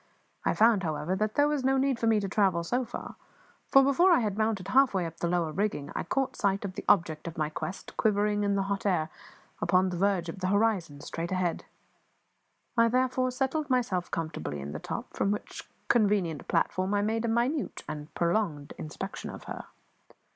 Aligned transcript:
I 0.43 0.55
found, 0.55 0.81
however, 0.81 1.15
that 1.15 1.35
there 1.35 1.47
was 1.47 1.63
no 1.63 1.77
need 1.77 1.99
for 1.99 2.07
me 2.07 2.19
to 2.21 2.27
travel 2.27 2.63
so 2.63 2.83
far, 2.83 3.17
for 3.67 3.83
before 3.83 4.11
I 4.11 4.21
had 4.21 4.35
mounted 4.35 4.69
halfway 4.69 5.05
up 5.05 5.17
the 5.17 5.27
lower 5.27 5.51
rigging 5.51 5.91
I 5.95 6.01
caught 6.01 6.35
sight 6.35 6.65
of 6.65 6.73
the 6.73 6.83
object 6.89 7.27
of 7.27 7.37
my 7.37 7.49
quest 7.51 7.95
quivering 7.97 8.43
in 8.43 8.55
the 8.55 8.63
hot 8.63 8.87
air, 8.87 9.11
upon 9.61 9.89
the 9.89 9.97
verge 9.97 10.27
of 10.27 10.39
the 10.39 10.47
horizon 10.47 11.01
straight 11.01 11.31
ahead. 11.31 11.65
I 12.75 12.87
therefore 12.87 13.29
settled 13.29 13.69
myself 13.69 14.09
comfortably 14.09 14.59
in 14.59 14.71
the 14.71 14.79
top, 14.79 15.13
from 15.13 15.29
which 15.29 15.69
convenient 15.87 16.47
platform 16.47 16.95
I 16.95 17.03
made 17.03 17.23
a 17.23 17.27
minute 17.27 17.83
and 17.87 18.11
prolonged 18.15 18.73
inspection 18.79 19.29
of 19.29 19.43
her. 19.43 19.65